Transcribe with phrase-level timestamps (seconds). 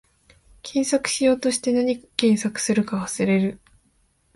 [0.63, 3.59] 検索しようとして、なに検索するか忘れる